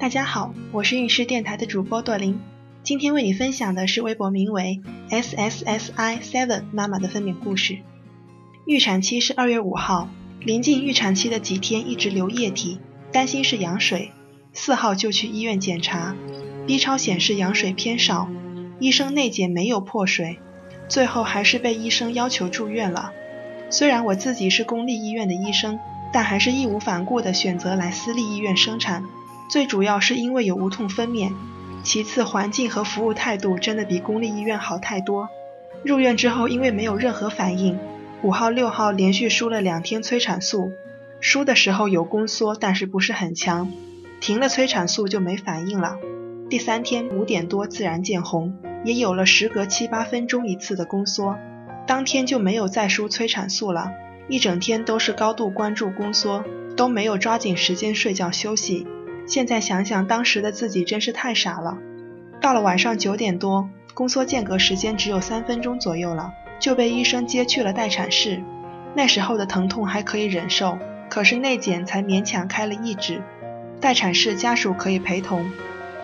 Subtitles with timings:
[0.00, 2.40] 大家好，我是运势电台的主播朵琳，
[2.82, 4.80] 今天为你分享的是微博名为
[5.10, 7.80] S S S I Seven 妈妈的分娩故事。
[8.64, 10.08] 预产期是二月五号，
[10.40, 12.80] 临近预产期的几天一直流液体，
[13.12, 14.12] 担心是羊水。
[14.54, 16.16] 四号就去医院检查
[16.66, 18.30] ，B 超显示羊水偏少，
[18.78, 20.38] 医生内检没有破水，
[20.88, 23.12] 最后还是被医生要求住院了。
[23.68, 25.78] 虽然我自己是公立医院的医生，
[26.10, 29.04] 但还是义无反顾地选择来私立医院生产。
[29.50, 31.32] 最主要是因为有无痛分娩，
[31.82, 35.28] 其次环境和服务态度真的比公立医院好太多。
[35.82, 37.76] 入院之后因为没有任何反应，
[38.22, 40.70] 五号六号连续输了两天催产素，
[41.18, 43.72] 输的时候有宫缩，但是不是很强，
[44.20, 45.96] 停了催产素就没反应了。
[46.48, 51.36] 第三天五点多自然见红，也有了时隔七八分钟一次的宫缩，
[51.88, 53.90] 当天就没有再输催产素了，
[54.28, 56.44] 一整天都是高度关注宫缩，
[56.76, 58.86] 都没有抓紧时间睡觉休息。
[59.30, 61.78] 现在想想，当时的自己真是太傻了。
[62.40, 68.42] 到了晚上九点多，宫缩间隔时间只有三分钟左右了，就被医生接去了待产室。
[68.92, 70.76] 那时候的疼痛还可以忍受，
[71.08, 73.22] 可是内检才勉强开了一指。
[73.80, 75.48] 待产室家属可以陪同，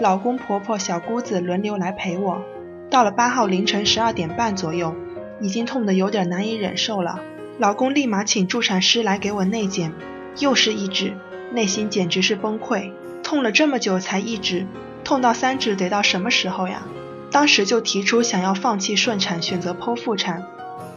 [0.00, 2.42] 老公、婆婆、小姑子轮流来陪我。
[2.90, 4.96] 到了八号凌晨十二点半左右，
[5.40, 7.20] 已经痛得有点难以忍受了。
[7.60, 9.92] 老公立马请助产师来给我内检，
[10.40, 11.14] 又是一指，
[11.52, 12.90] 内心简直是崩溃。
[13.32, 14.66] 痛了这么久才一指，
[15.04, 16.82] 痛到三指得到什么时候呀？
[17.30, 20.44] 当时就提出想要放弃顺产，选择剖腹产。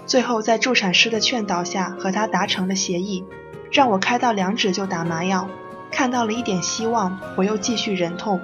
[0.06, 3.24] 最后在助产师的劝导下，和他达成了协议，
[3.72, 5.48] 让我开到两指就打麻药。
[5.90, 8.42] 看到了一点希望，我又继续忍痛。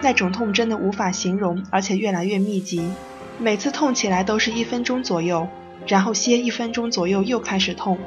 [0.00, 2.90] 那种痛真的无法形容，而且越来越密集。
[3.38, 5.46] 每次痛起来都是一分钟左右，
[5.86, 7.98] 然后歇一分钟左右又开始痛。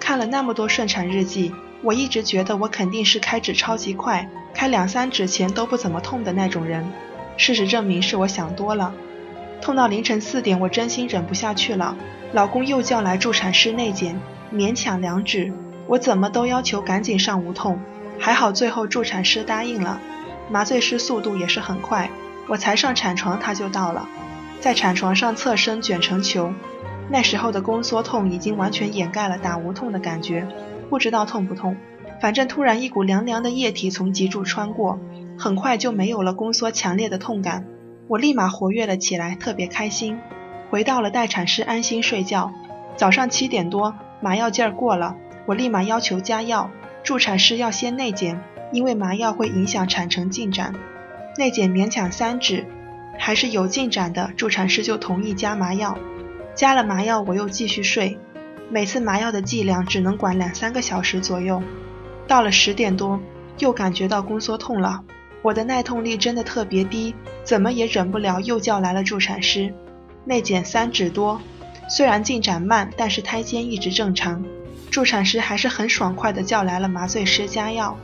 [0.00, 1.54] 看了那么多顺产日记。
[1.82, 6.90] 我一直觉得我肯定是开指超级快，开两三指前都不怎么痛的那种人。
[7.36, 8.94] 事实证明是我想多了。
[9.60, 11.96] 痛到凌晨四点，我真心忍不下去了。
[12.32, 14.20] 老公又叫来助产师内检，
[14.52, 15.52] 勉强两指，
[15.86, 17.80] 我怎么都要求赶紧上无痛。
[18.18, 20.00] 还好最后助产师答应了，
[20.50, 22.10] 麻醉师速度也是很快，
[22.46, 24.08] 我才上产床他就到了，
[24.60, 26.52] 在产床上侧身卷成球。
[27.10, 30.46] 那时候的宫缩痛已经完全掩盖了打无痛的感觉。
[30.88, 31.76] 不知道痛不痛，
[32.20, 34.98] 反正突然一股凉凉的液体从脊柱穿过，
[35.38, 37.66] 很快就没有了宫缩强烈的痛感。
[38.08, 40.18] 我立马活跃了起来，特别开心。
[40.70, 42.52] 回到了待产室安心睡觉。
[42.96, 45.16] 早上七点多，麻药劲儿过了，
[45.46, 46.70] 我立马要求加药。
[47.02, 48.42] 助产师要先内检，
[48.72, 50.74] 因为麻药会影响产程进展。
[51.36, 52.66] 内检勉强三指，
[53.18, 55.98] 还是有进展的，助产师就同意加麻药。
[56.54, 58.18] 加了麻药，我又继续睡。
[58.70, 61.62] 每次麻药的剂量只能管两三个小时左右，
[62.26, 63.20] 到了十点多
[63.58, 65.02] 又感觉到宫缩痛了，
[65.42, 67.14] 我的耐痛力真的特别低，
[67.44, 69.74] 怎么也忍不了，又叫来了助产师。
[70.24, 71.40] 内检三指多，
[71.88, 74.44] 虽然进展慢，但是胎监一直正常。
[74.90, 77.96] 助产师还是很爽快的叫来了麻醉师加药。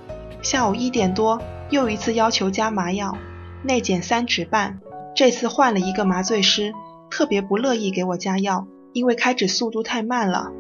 [0.43, 3.17] 下午一点多又一次要求加麻药，
[3.63, 4.81] 内检三指半，
[5.15, 6.73] 这次换了一个麻醉师，
[7.11, 8.67] 特别不乐意给我加药。
[8.93, 10.51] 因为开指速度太慢了，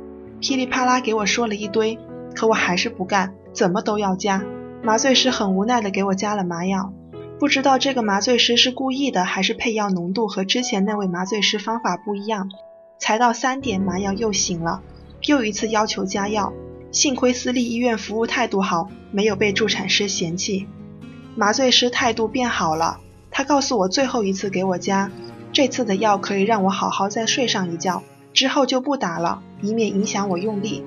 [0.40, 1.98] 噼里啪啦给我说了一堆，
[2.34, 4.44] 可我还是不干，怎么都要加。
[4.82, 6.92] 麻醉师很无奈的给我加了麻药，
[7.38, 12.50] 不知道这个麻醉师是故意的，还是配药浓度和之前那位麻醉师方法不一样。
[12.98, 14.82] 才到三点，麻药又醒了，
[15.26, 16.52] 又一次要求加药。
[16.92, 20.66] 幸亏私立医院服务态度好，没有被助产师嫌弃。
[21.36, 25.10] 麻醉师态度变好了，他告诉我最后一次给我加，
[25.52, 28.02] 这次的药可以让我好好再睡上一觉。
[28.32, 30.84] 之后就不打了，以免影响我用力。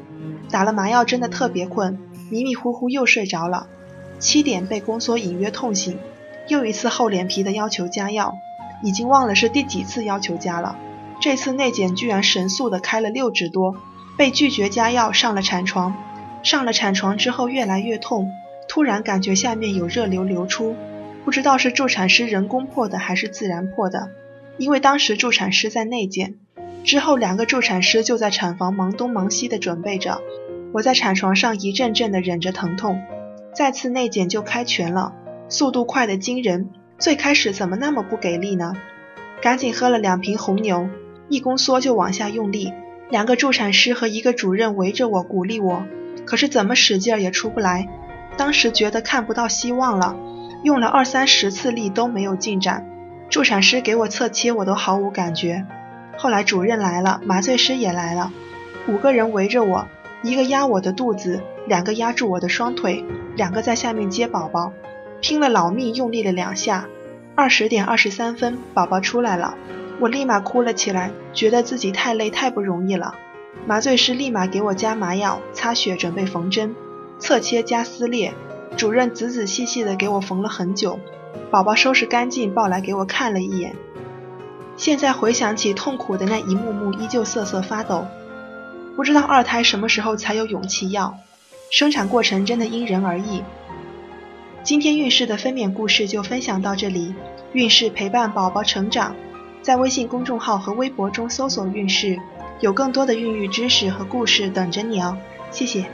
[0.54, 1.98] 打了麻药真的特别困，
[2.30, 3.66] 迷迷糊糊又睡着了。
[4.20, 5.98] 七点被宫缩隐约痛醒，
[6.48, 8.36] 又一次厚脸皮的要求加药，
[8.84, 10.78] 已经忘了是第几次要求加了。
[11.20, 13.76] 这次内检居然神速的开了六指多，
[14.16, 15.96] 被拒绝加药上了产床。
[16.44, 18.30] 上了产床之后越来越痛，
[18.70, 20.76] 突然感觉下面有热流流出，
[21.26, 24.12] 不知道是助产师人工破的还是自然破的，
[24.60, 26.36] 因为当时助产师在内检。
[26.84, 30.22] 之后，两个助产师就在产房忙东忙西的准备着。
[30.74, 33.02] 我在产床上一阵阵的忍着疼痛。
[33.56, 35.14] 再次内检就开拳了，
[35.48, 36.70] 速度快的惊人。
[36.98, 38.74] 最开始怎么那么不给力呢？
[39.42, 40.90] 赶紧喝了两瓶红牛，
[41.30, 42.74] 一宫缩就往下用力。
[43.10, 45.86] 两个助产师和一个主任围着我鼓励我，
[46.26, 47.88] 可是怎么使劲也出不来。
[48.38, 50.16] 当时觉得看不到希望了，
[50.64, 52.90] 用了二三十次力都没有进展。
[53.30, 55.68] 助产师给我侧切，我都毫无感觉。
[56.18, 58.32] 后来主任来了，麻醉师也来了，
[58.88, 59.88] 五个人围着我，
[60.24, 63.04] 一个压我的肚子，两个压住我的双腿，
[63.36, 64.72] 两个在下面接宝宝。
[65.20, 66.88] 拼了老命用力了两下，
[67.36, 69.56] 二十点二十三分，宝宝出来了，
[70.00, 73.16] 我立马哭了起来，觉得自己太累太不容易了。
[73.66, 76.76] 麻醉师立马给我加麻药、擦血，准备缝针，
[77.20, 78.34] 侧切加撕裂。
[78.76, 81.00] 主任仔仔细细的给我缝了很久，
[81.52, 83.76] 宝宝收拾干净抱来给我看了一眼。
[84.76, 88.08] 现在回想起痛苦的那一幕幕，依旧瑟瑟发抖。
[88.96, 91.18] 不知道二胎什么时候才有勇气要？
[91.72, 93.44] 生产过程真的因人而异。
[94.64, 97.14] 今天孕氏的分娩故事就分享到这里，
[97.54, 99.16] 孕氏陪伴宝宝成长，
[99.62, 102.20] 在微信公众号和微博中搜索“孕氏”，
[102.62, 105.18] 有更多的孕育知识和故事等着你哦。
[105.52, 105.86] 谢谢。